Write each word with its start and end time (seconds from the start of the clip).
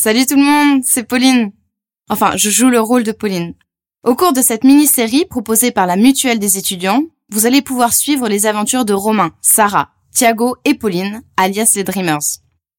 Salut 0.00 0.26
tout 0.26 0.36
le 0.36 0.44
monde, 0.44 0.82
c'est 0.84 1.02
Pauline. 1.02 1.50
Enfin, 2.08 2.36
je 2.36 2.50
joue 2.50 2.68
le 2.68 2.80
rôle 2.80 3.02
de 3.02 3.10
Pauline. 3.10 3.54
Au 4.04 4.14
cours 4.14 4.32
de 4.32 4.42
cette 4.42 4.62
mini-série 4.62 5.24
proposée 5.24 5.72
par 5.72 5.86
la 5.86 5.96
Mutuelle 5.96 6.38
des 6.38 6.56
étudiants, 6.56 7.02
vous 7.32 7.46
allez 7.46 7.62
pouvoir 7.62 7.92
suivre 7.92 8.28
les 8.28 8.46
aventures 8.46 8.84
de 8.84 8.92
Romain, 8.92 9.32
Sarah, 9.42 9.88
Thiago 10.14 10.54
et 10.64 10.74
Pauline, 10.74 11.22
alias 11.36 11.72
les 11.74 11.82
Dreamers. 11.82 12.22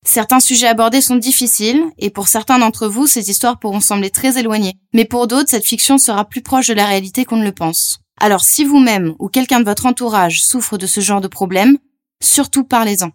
Certains 0.06 0.40
sujets 0.40 0.68
abordés 0.68 1.02
sont 1.02 1.18
difficiles, 1.18 1.84
et 1.98 2.10
pour 2.10 2.30
certains 2.30 2.58
d'entre 2.58 2.88
vous, 2.88 3.06
ces 3.06 3.30
histoires 3.30 3.60
pourront 3.60 3.82
sembler 3.82 4.12
très 4.12 4.40
éloignées. 4.40 4.78
Mais 4.94 5.04
pour 5.04 5.28
d'autres, 5.28 5.50
cette 5.50 5.68
fiction 5.68 5.98
sera 5.98 6.24
plus 6.24 6.42
proche 6.42 6.68
de 6.68 6.74
la 6.74 6.86
réalité 6.86 7.26
qu'on 7.26 7.36
ne 7.36 7.44
le 7.44 7.52
pense. 7.52 8.00
Alors 8.18 8.46
si 8.46 8.64
vous-même 8.64 9.16
ou 9.20 9.28
quelqu'un 9.28 9.60
de 9.60 9.66
votre 9.66 9.88
entourage 9.88 10.42
souffre 10.42 10.78
de 10.78 10.88
ce 10.88 11.02
genre 11.02 11.20
de 11.20 11.28
problème, 11.28 11.80
surtout 12.24 12.64
parlez-en. 12.64 13.12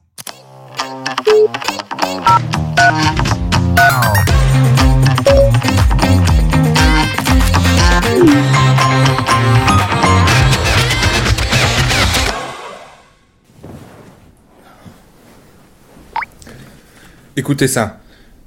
Écoutez 17.44 17.68
ça. 17.68 18.00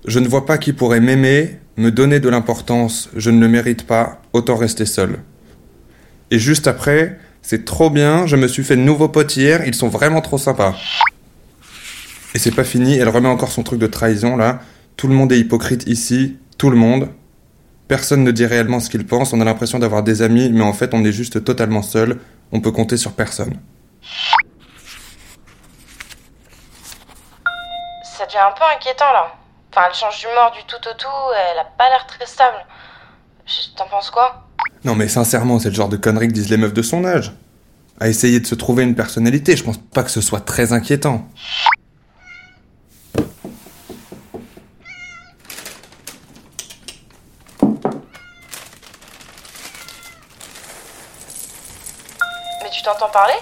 Je 0.07 0.17
ne 0.17 0.27
vois 0.27 0.47
pas 0.47 0.57
qui 0.57 0.73
pourrait 0.73 1.01
m'aimer, 1.01 1.59
me 1.77 1.91
donner 1.91 2.19
de 2.19 2.29
l'importance, 2.29 3.11
je 3.15 3.29
ne 3.29 3.39
le 3.39 3.47
mérite 3.47 3.85
pas, 3.85 4.23
autant 4.33 4.55
rester 4.55 4.87
seul. 4.87 5.19
Et 6.31 6.39
juste 6.39 6.65
après, 6.65 7.19
c'est 7.43 7.63
trop 7.63 7.91
bien, 7.91 8.25
je 8.25 8.35
me 8.35 8.47
suis 8.47 8.63
fait 8.63 8.75
de 8.75 8.81
nouveaux 8.81 9.07
potes 9.07 9.37
hier, 9.37 9.61
ils 9.67 9.75
sont 9.75 9.87
vraiment 9.87 10.21
trop 10.21 10.39
sympas. 10.39 10.75
Et 12.33 12.39
c'est 12.39 12.55
pas 12.55 12.63
fini, 12.63 12.95
elle 12.95 13.09
remet 13.09 13.29
encore 13.29 13.51
son 13.51 13.61
truc 13.61 13.79
de 13.79 13.85
trahison 13.85 14.35
là. 14.35 14.61
Tout 14.95 15.07
le 15.07 15.13
monde 15.13 15.31
est 15.31 15.39
hypocrite 15.39 15.83
ici, 15.85 16.37
tout 16.57 16.71
le 16.71 16.77
monde. 16.77 17.09
Personne 17.87 18.23
ne 18.23 18.31
dit 18.31 18.47
réellement 18.47 18.79
ce 18.79 18.89
qu'il 18.89 19.05
pense, 19.05 19.31
on 19.31 19.41
a 19.41 19.45
l'impression 19.45 19.77
d'avoir 19.77 20.01
des 20.01 20.23
amis, 20.23 20.49
mais 20.51 20.63
en 20.63 20.73
fait 20.73 20.95
on 20.95 21.05
est 21.05 21.11
juste 21.11 21.43
totalement 21.43 21.83
seul, 21.83 22.17
on 22.51 22.61
peut 22.61 22.71
compter 22.71 22.97
sur 22.97 23.11
personne. 23.11 23.57
Ça 28.17 28.25
devient 28.25 28.39
un 28.39 28.51
peu 28.51 28.63
inquiétant 28.75 29.13
là. 29.13 29.31
Enfin, 29.71 29.85
elle 29.87 29.93
change 29.93 30.19
d'humeur 30.21 30.49
du 30.49 30.63
tout 30.63 30.77
au 30.89 30.93
tout, 30.95 31.07
elle 31.51 31.59
a 31.59 31.65
pas 31.65 31.87
l'air 31.87 32.07
très 32.07 32.25
stable. 32.25 32.65
T'en 33.75 33.85
penses 33.85 34.09
quoi? 34.09 34.47
Non 34.83 34.95
mais 34.95 35.07
sincèrement, 35.07 35.59
c'est 35.59 35.69
le 35.69 35.75
genre 35.75 35.87
de 35.87 35.97
conneries 35.97 36.27
que 36.27 36.33
disent 36.33 36.49
les 36.49 36.57
meufs 36.57 36.73
de 36.73 36.81
son 36.81 37.05
âge. 37.05 37.31
À 37.99 38.07
essayer 38.07 38.39
de 38.39 38.47
se 38.47 38.55
trouver 38.55 38.81
une 38.81 38.95
personnalité, 38.95 39.55
je 39.55 39.63
pense 39.63 39.77
pas 39.77 40.01
que 40.01 40.09
ce 40.09 40.21
soit 40.21 40.39
très 40.39 40.73
inquiétant. 40.73 41.27
Mais 52.63 52.69
tu 52.71 52.81
t'entends 52.81 53.09
parler? 53.09 53.35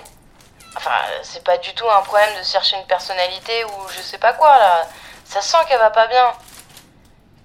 Enfin, 0.77 0.91
c'est 1.23 1.43
pas 1.43 1.57
du 1.57 1.73
tout 1.73 1.89
un 1.89 2.01
problème 2.01 2.37
de 2.37 2.43
chercher 2.43 2.77
une 2.77 2.85
personnalité 2.85 3.63
ou 3.65 3.87
je 3.95 4.01
sais 4.01 4.17
pas 4.17 4.33
quoi 4.33 4.57
là. 4.57 4.87
Ça 5.25 5.41
sent 5.41 5.57
qu'elle 5.67 5.79
va 5.79 5.89
pas 5.89 6.07
bien. 6.07 6.33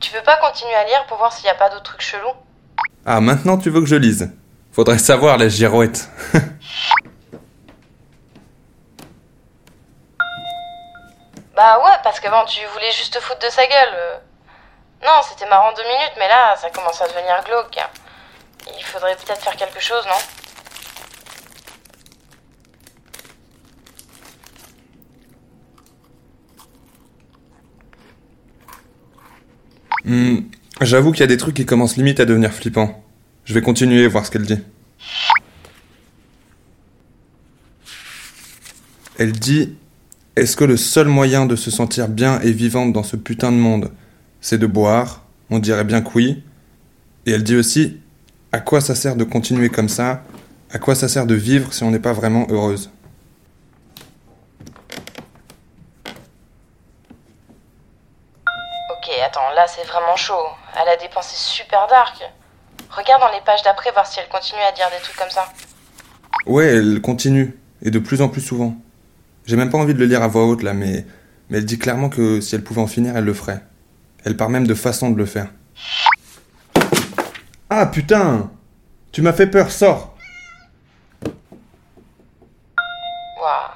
Tu 0.01 0.13
veux 0.15 0.23
pas 0.23 0.37
continuer 0.39 0.75
à 0.75 0.85
lire 0.85 1.07
pour 1.07 1.19
voir 1.19 1.33
s'il 1.33 1.47
y 1.47 1.51
a 1.51 1.55
pas 1.55 1.69
d'autres 1.71 1.83
trucs 1.85 2.03
chelous? 2.03 2.35
Ah, 3.07 3.21
maintenant 3.21 3.57
tu 3.59 3.71
veux 3.71 3.81
que 3.81 3.87
je 3.87 3.97
lise 3.97 4.31
Faudrait 4.73 4.99
savoir 4.99 5.37
la 5.39 5.49
girouette. 5.49 6.09
Bah 11.57 11.79
ouais, 11.85 11.97
parce 12.03 12.21
qu'avant 12.21 12.47
tu 12.47 12.65
voulais 12.73 12.91
juste 12.93 13.13
te 13.13 13.21
foutre 13.21 13.41
de 13.41 13.51
sa 13.51 13.67
gueule. 13.67 14.21
Non, 15.05 15.21
c'était 15.29 15.47
marrant 15.47 15.73
deux 15.75 15.83
minutes, 15.83 16.15
mais 16.19 16.27
là 16.27 16.57
ça 16.57 16.71
commence 16.71 17.03
à 17.03 17.09
devenir 17.09 17.45
glauque. 17.45 17.79
Il 18.79 18.83
faudrait 18.83 19.15
peut-être 19.17 19.43
faire 19.43 19.57
quelque 19.57 19.79
chose, 19.79 20.07
non? 20.07 20.40
Hmm, 30.11 30.39
J'avoue 30.81 31.13
qu'il 31.13 31.21
y 31.21 31.23
a 31.23 31.29
des 31.29 31.37
trucs 31.37 31.55
qui 31.55 31.65
commencent 31.65 31.97
limite 31.97 32.19
à 32.19 32.25
devenir 32.25 32.53
flippants. 32.53 33.01
Je 33.45 33.55
vais 33.55 33.63
continuer 33.63 34.09
voir 34.09 34.27
ce 34.27 34.33
qu'elle 34.33 34.43
dit. 34.45 34.59
Elle 39.19 39.31
dit 39.31 39.75
Est-ce 40.35 40.57
que 40.57 40.65
le 40.65 40.77
seul 40.77 41.07
moyen 41.07 41.47
de 41.47 41.55
se 41.55 41.71
sentir 41.71 42.09
bien 42.09 42.41
et 42.41 42.51
vivante 42.51 42.93
dans 42.93 43.05
ce 43.05 43.15
putain 43.15 43.53
de 43.53 43.57
monde, 43.57 43.93
c'est 44.41 44.59
de 44.59 44.67
boire? 44.67 45.25
On 45.49 45.61
dirait 45.61 45.85
bien 45.85 46.03
que 46.03 46.11
oui. 46.17 46.43
Et 47.27 47.31
elle 47.31 47.45
dit 47.45 47.55
aussi 47.55 47.99
À 48.51 48.59
quoi 48.59 48.81
ça 48.81 48.97
sert 48.97 49.15
de 49.15 49.23
continuer 49.23 49.69
comme 49.69 49.89
ça? 49.89 50.25
À 50.73 50.81
quoi 50.81 50.97
ça 50.97 51.07
sert 51.07 51.27
de 51.27 51.37
vivre 51.37 51.73
si 51.73 51.85
on 51.85 51.93
n'est 51.93 52.01
pas 52.01 52.15
vraiment 52.15 52.49
heureuse? 52.51 52.91
Attends, 59.23 59.51
là 59.55 59.67
c'est 59.67 59.85
vraiment 59.87 60.17
chaud. 60.17 60.47
Elle 60.81 60.89
a 60.89 60.97
des 60.97 61.09
pensées 61.09 61.37
super 61.37 61.87
dark. 61.89 62.23
Regarde 62.91 63.21
dans 63.21 63.31
les 63.33 63.41
pages 63.43 63.63
d'après 63.63 63.93
voir 63.93 64.07
si 64.07 64.19
elle 64.21 64.29
continue 64.29 64.61
à 64.63 64.73
dire 64.73 64.89
des 64.91 65.03
trucs 65.03 65.17
comme 65.17 65.31
ça. 65.31 65.47
Ouais, 66.47 66.67
elle 66.67 67.01
continue, 67.01 67.59
et 67.83 67.91
de 67.91 67.99
plus 67.99 68.23
en 68.23 68.29
plus 68.29 68.41
souvent. 68.41 68.75
J'ai 69.47 69.57
même 69.57 69.71
pas 69.71 69.79
envie 69.79 69.95
de 69.95 69.99
le 69.99 70.07
lire 70.07 70.23
à 70.23 70.29
voix 70.29 70.45
haute 70.45 70.63
là, 70.63 70.73
mais, 70.73 71.05
mais 71.49 71.59
elle 71.59 71.65
dit 71.67 71.79
clairement 71.79 72.09
que 72.09 72.41
si 72.41 72.55
elle 72.55 72.65
pouvait 72.65 72.81
en 72.81 72.87
finir, 72.87 73.17
elle 73.17 73.25
le 73.25 73.35
ferait. 73.35 73.61
Elle 74.25 74.37
parle 74.37 74.53
même 74.53 74.67
de 74.67 74.75
façon 74.75 75.11
de 75.11 75.17
le 75.19 75.27
faire. 75.27 75.49
Ah 77.69 77.87
putain 77.87 78.51
Tu 79.13 79.23
m'as 79.23 79.33
fait 79.33 79.47
peur, 79.47 79.71
sors 79.71 80.15
Waouh. 83.41 83.71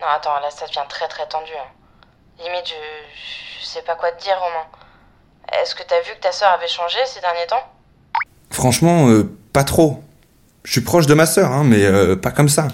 Non, 0.00 0.06
attends, 0.16 0.40
là 0.40 0.50
ça 0.50 0.66
devient 0.66 0.86
très 0.88 1.08
très 1.08 1.26
tendu. 1.28 1.52
hein. 1.56 1.70
Limite, 2.38 2.66
je... 2.66 2.74
je 3.60 3.64
sais 3.66 3.82
pas 3.82 3.94
quoi 3.94 4.10
te 4.12 4.22
dire, 4.22 4.36
Romain. 4.38 4.66
Est-ce 5.60 5.74
que 5.74 5.82
t'as 5.82 6.00
vu 6.00 6.12
que 6.14 6.20
ta 6.20 6.32
sœur 6.32 6.50
avait 6.50 6.68
changé 6.68 6.98
ces 7.06 7.20
derniers 7.20 7.46
temps? 7.46 7.62
Franchement, 8.50 9.08
euh, 9.08 9.24
pas 9.52 9.64
trop. 9.64 10.02
Je 10.64 10.72
suis 10.72 10.80
proche 10.80 11.06
de 11.06 11.14
ma 11.14 11.26
sœur, 11.26 11.52
hein, 11.52 11.64
mais 11.64 11.84
euh, 11.84 12.16
pas 12.16 12.30
comme 12.30 12.48
ça. 12.48 12.68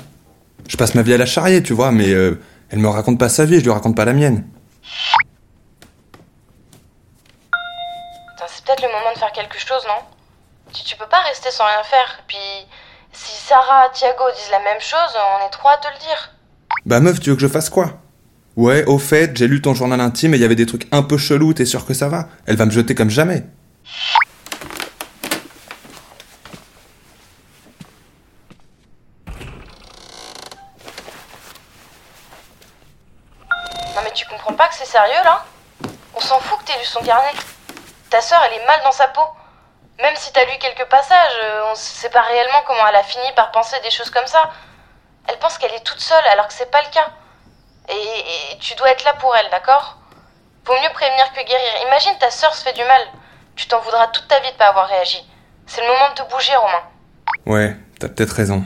Je 0.68 0.76
passe 0.76 0.94
ma 0.94 1.02
vie 1.02 1.14
à 1.14 1.18
la 1.18 1.26
charrier, 1.26 1.62
tu 1.62 1.72
vois, 1.72 1.90
mais 1.90 2.10
euh, 2.10 2.40
elle 2.70 2.78
me 2.78 2.88
raconte 2.88 3.18
pas 3.18 3.28
sa 3.28 3.44
vie, 3.44 3.58
je 3.58 3.64
lui 3.64 3.72
raconte 3.72 3.96
pas 3.96 4.04
la 4.04 4.12
mienne. 4.12 4.48
Putain, 8.30 8.46
c'est 8.46 8.64
peut-être 8.64 8.82
le 8.82 8.88
moment 8.88 9.12
de 9.12 9.18
faire 9.18 9.32
quelque 9.32 9.58
chose, 9.58 9.84
non? 9.88 10.04
Tu, 10.72 10.84
tu 10.84 10.96
peux 10.96 11.08
pas 11.08 11.20
rester 11.22 11.50
sans 11.50 11.64
rien 11.66 11.82
faire. 11.82 12.20
Puis, 12.28 12.38
si 13.12 13.36
Sarah, 13.36 13.88
Thiago 13.92 14.30
disent 14.36 14.50
la 14.52 14.60
même 14.60 14.80
chose, 14.80 15.16
on 15.42 15.46
est 15.46 15.50
trois 15.50 15.72
à 15.72 15.76
te 15.78 15.88
le 15.88 15.98
dire. 15.98 16.32
Bah 16.86 17.00
meuf, 17.00 17.18
tu 17.18 17.30
veux 17.30 17.36
que 17.36 17.42
je 17.42 17.48
fasse 17.48 17.68
quoi? 17.68 17.94
Ouais, 18.56 18.84
au 18.84 18.98
fait, 18.98 19.36
j'ai 19.36 19.46
lu 19.46 19.62
ton 19.62 19.74
journal 19.74 20.00
intime 20.00 20.34
et 20.34 20.36
il 20.36 20.40
y 20.40 20.44
avait 20.44 20.56
des 20.56 20.66
trucs 20.66 20.86
un 20.92 21.02
peu 21.02 21.16
chelous, 21.16 21.54
t'es 21.54 21.64
sûr 21.64 21.86
que 21.86 21.94
ça 21.94 22.08
va? 22.08 22.28
Elle 22.46 22.56
va 22.56 22.66
me 22.66 22.70
jeter 22.70 22.94
comme 22.94 23.08
jamais. 23.08 23.44
Non 33.94 34.02
mais 34.04 34.12
tu 34.12 34.26
comprends 34.26 34.52
pas 34.54 34.68
que 34.68 34.74
c'est 34.74 34.84
sérieux 34.84 35.22
là? 35.24 35.44
On 36.14 36.20
s'en 36.20 36.40
fout 36.40 36.58
que 36.58 36.64
t'aies 36.64 36.78
lu 36.78 36.84
son 36.84 37.00
carnet. 37.02 37.32
Ta 38.10 38.20
sœur, 38.20 38.40
elle 38.46 38.60
est 38.60 38.66
mal 38.66 38.80
dans 38.84 38.92
sa 38.92 39.06
peau. 39.06 39.22
Même 40.02 40.16
si 40.16 40.32
t'as 40.32 40.44
lu 40.44 40.52
quelques 40.60 40.88
passages, 40.90 41.38
euh, 41.42 41.70
on 41.70 41.74
sait 41.76 42.10
pas 42.10 42.22
réellement 42.22 42.62
comment 42.66 42.86
elle 42.88 42.96
a 42.96 43.04
fini 43.04 43.24
par 43.36 43.52
penser 43.52 43.76
des 43.84 43.90
choses 43.90 44.10
comme 44.10 44.26
ça. 44.26 44.50
Elle 45.28 45.38
pense 45.38 45.56
qu'elle 45.56 45.72
est 45.72 45.84
toute 45.84 46.00
seule 46.00 46.26
alors 46.32 46.48
que 46.48 46.52
c'est 46.52 46.70
pas 46.70 46.82
le 46.82 46.92
cas. 46.92 47.10
Et, 47.90 48.54
et 48.54 48.58
tu 48.58 48.74
dois 48.76 48.90
être 48.90 49.04
là 49.04 49.14
pour 49.14 49.34
elle, 49.36 49.50
d'accord? 49.50 49.98
Vaut 50.64 50.74
mieux 50.74 50.92
prévenir 50.94 51.32
que 51.32 51.40
guérir. 51.46 51.86
Imagine 51.86 52.12
ta 52.20 52.30
sœur 52.30 52.54
se 52.54 52.62
fait 52.62 52.72
du 52.74 52.84
mal. 52.84 53.00
Tu 53.56 53.66
t'en 53.66 53.80
voudras 53.80 54.06
toute 54.08 54.28
ta 54.28 54.38
vie 54.40 54.50
de 54.52 54.56
pas 54.56 54.68
avoir 54.68 54.86
réagi. 54.88 55.18
C'est 55.66 55.80
le 55.80 55.88
moment 55.88 56.10
de 56.10 56.14
te 56.22 56.30
bouger, 56.30 56.54
Romain. 56.56 56.82
Ouais, 57.46 57.76
t'as 57.98 58.08
peut-être 58.08 58.30
raison. 58.30 58.64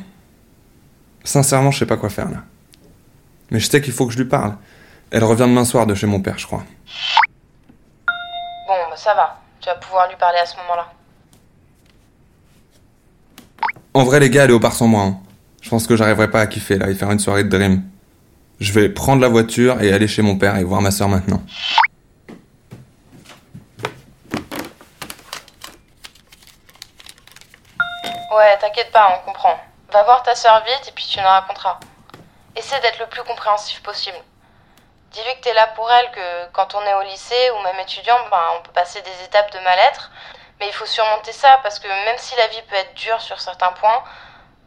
Sincèrement, 1.25 1.71
je 1.71 1.79
sais 1.79 1.87
pas 1.87 1.97
quoi 1.97 2.11
faire 2.11 2.29
là. 2.31 2.39
Mais 3.51 3.61
je 3.61 3.69
sais 3.71 3.81
qu'il 3.81 3.93
faut 3.93 4.07
que 4.07 4.13
je 4.13 4.19
lui 4.19 4.29
parle. 4.29 4.57
Elle 5.11 5.25
revient 5.25 5.43
demain 5.43 5.65
soir 5.65 5.87
de 5.87 5.95
chez 5.95 6.07
mon 6.07 6.21
père, 6.21 6.39
je 6.39 6.47
crois. 6.47 6.65
Bon, 8.67 8.75
bah 8.91 8.97
ça 8.97 9.15
va. 9.15 9.41
Tu 9.61 9.69
vas 9.69 9.77
pouvoir 9.77 10.09
lui 10.09 10.17
parler 10.17 10.39
à 10.39 10.47
ce 10.47 10.57
moment-là. 10.57 10.93
En 13.95 14.05
vrai, 14.05 14.21
les 14.21 14.29
gars, 14.31 14.43
allez 14.43 14.53
au 14.53 14.59
bar 14.59 14.73
sans 14.73 14.87
moi. 14.89 15.03
hein. 15.03 15.19
Je 15.63 15.71
pense 15.71 15.87
que 15.87 15.97
j'arriverai 15.97 16.31
pas 16.31 16.41
à 16.41 16.47
kiffer 16.47 16.77
là 16.77 16.91
et 16.91 16.95
faire 16.95 17.11
une 17.11 17.19
soirée 17.19 17.45
de 17.45 17.49
dream. 17.49 17.83
Je 18.61 18.73
vais 18.73 18.89
prendre 18.89 19.21
la 19.21 19.29
voiture 19.29 19.83
et 19.83 19.93
aller 19.93 20.07
chez 20.07 20.23
mon 20.23 20.39
père 20.39 20.57
et 20.57 20.65
voir 20.65 20.81
ma 20.81 20.91
soeur 20.91 21.09
maintenant. 21.09 21.43
Ouais, 28.33 28.59
t'inquiète 28.59 28.91
pas, 28.93 29.21
on 29.21 29.27
comprend. 29.27 29.59
Va 29.93 30.03
voir 30.05 30.23
ta 30.23 30.35
sœur 30.35 30.63
vite 30.65 30.89
et 30.89 30.93
puis 30.93 31.05
tu 31.09 31.19
nous 31.19 31.27
raconteras. 31.27 31.79
Essaie 32.57 32.81
d'être 32.81 32.99
le 33.01 33.07
plus 33.07 33.23
compréhensif 33.23 33.83
possible. 33.83 34.17
Dis-lui 35.11 35.35
que 35.37 35.41
t'es 35.43 35.55
là 35.55 35.69
pour 35.69 35.91
elle, 35.91 36.11
que 36.11 36.53
quand 36.53 36.75
on 36.75 36.83
est 36.83 36.95
au 36.95 37.03
lycée 37.03 37.51
ou 37.57 37.63
même 37.63 37.79
étudiant, 37.81 38.19
ben, 38.31 38.41
on 38.59 38.63
peut 38.63 38.73
passer 38.73 39.03
des 39.03 39.25
étapes 39.25 39.53
de 39.53 39.59
mal-être. 39.61 40.11
Mais 40.61 40.67
il 40.67 40.73
faut 40.73 40.87
surmonter 40.87 41.33
ça 41.33 41.59
parce 41.63 41.79
que 41.79 41.89
même 41.89 42.19
si 42.19 42.35
la 42.37 42.47
vie 42.49 42.63
peut 42.69 42.77
être 42.77 42.95
dure 42.95 43.21
sur 43.21 43.41
certains 43.41 43.73
points, 43.73 44.03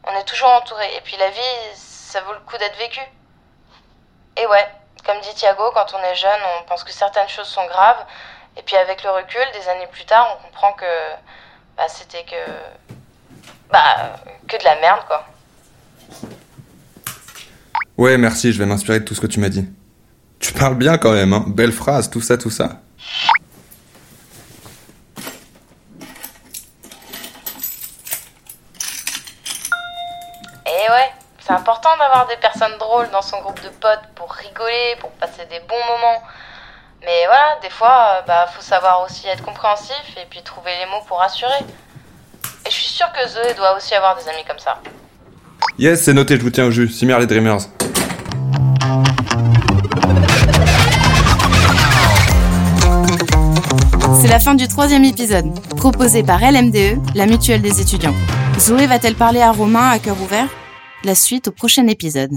on 0.04 0.12
est 0.18 0.26
toujours 0.26 0.50
entouré. 0.50 0.86
Et 0.96 1.02
puis 1.02 1.16
la 1.18 1.30
vie, 1.30 1.76
ça 1.76 2.22
vaut 2.22 2.34
le 2.34 2.40
coup 2.40 2.58
d'être 2.58 2.78
vécu. 2.78 3.02
Et 4.40 4.46
ouais, 4.46 4.68
comme 5.06 5.20
dit 5.22 5.34
Thiago, 5.34 5.72
quand 5.74 5.94
on 5.94 6.04
est 6.04 6.16
jeune, 6.16 6.40
on 6.60 6.68
pense 6.68 6.84
que 6.84 6.92
certaines 6.92 7.30
choses 7.30 7.48
sont 7.48 7.66
graves. 7.66 8.06
Et 8.58 8.62
puis 8.62 8.76
avec 8.76 9.04
le 9.04 9.10
recul, 9.10 9.42
des 9.54 9.68
années 9.70 9.88
plus 9.88 10.06
tard, 10.06 10.38
on 10.38 10.44
comprend 10.48 10.74
que 10.74 10.86
bah, 11.76 11.88
c'était 11.88 12.24
que. 12.24 12.52
Bah, 13.72 14.16
que 14.48 14.58
de 14.58 14.64
la 14.64 14.76
merde, 14.80 15.02
quoi. 15.08 15.26
Ouais, 17.98 18.18
merci, 18.18 18.54
je 18.54 18.60
vais 18.60 18.66
m'inspirer 18.66 19.00
de 19.00 19.06
tout 19.06 19.16
ce 19.16 19.22
que 19.22 19.28
tu 19.28 19.40
m'as 19.40 19.50
dit. 19.50 19.68
Tu 20.40 20.54
parles 20.54 20.76
bien 20.76 20.98
quand 20.98 21.12
même, 21.12 21.34
hein. 21.34 21.44
Belle 21.48 21.72
phrase, 21.72 22.10
tout 22.10 22.22
ça, 22.22 22.38
tout 22.38 22.52
ça. 22.52 22.82
Et 30.66 30.92
ouais, 30.92 31.12
c'est 31.48 31.54
important 31.54 31.90
d'avoir 31.98 32.28
des 32.28 32.36
personnes 32.36 32.78
drôles 32.78 33.10
dans 33.12 33.22
son 33.22 33.40
groupe 33.40 33.62
de 33.64 33.70
potes 33.70 34.04
pour 34.16 34.30
rigoler, 34.34 34.98
pour 35.00 35.12
passer 35.12 35.46
des 35.50 35.62
bons 35.62 35.80
moments. 35.88 36.22
Mais 37.02 37.26
voilà, 37.26 37.58
des 37.62 37.70
fois, 37.70 38.18
euh, 38.18 38.22
bah, 38.28 38.48
faut 38.54 38.62
savoir 38.62 39.02
aussi 39.06 39.28
être 39.28 39.44
compréhensif 39.44 40.04
et 40.18 40.26
puis 40.30 40.42
trouver 40.44 40.72
les 40.84 40.92
mots 40.92 41.06
pour 41.08 41.20
rassurer. 41.20 41.60
Et 42.66 42.70
je 42.70 42.76
suis 42.76 42.92
sûre 42.92 43.08
que 43.14 43.26
Zoé 43.30 43.54
doit 43.54 43.78
aussi 43.78 43.96
avoir 43.96 44.18
des 44.18 44.28
amis 44.28 44.44
comme 44.46 44.60
ça. 44.60 44.80
Yes, 45.80 46.04
c'est 46.04 46.14
noté, 46.14 46.36
je 46.38 46.42
vous 46.42 46.50
tiens 46.50 46.66
au 46.66 46.72
jus. 46.72 46.90
Simir 46.90 47.18
les 47.18 47.28
Dreamers. 47.28 47.62
C'est 54.20 54.28
la 54.28 54.40
fin 54.40 54.56
du 54.56 54.68
troisième 54.68 55.06
épisode, 55.06 55.46
proposé 55.78 56.24
par 56.24 56.40
LMDE, 56.40 57.00
la 57.16 57.26
mutuelle 57.26 57.62
des 57.62 57.80
étudiants. 57.80 58.16
Zoé 58.60 58.86
va-t-elle 58.88 59.16
parler 59.16 59.42
à 59.42 59.52
Romain 59.54 59.92
à 59.92 60.00
cœur 60.00 60.20
ouvert? 60.22 60.48
La 61.04 61.16
suite 61.16 61.48
au 61.48 61.52
prochain 61.52 61.88
épisode. 61.88 62.32